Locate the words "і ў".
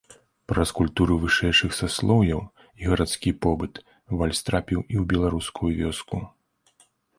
4.83-5.09